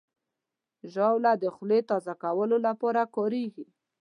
[0.93, 3.65] ژاوله د خولې تازه کولو لپاره کارېږي.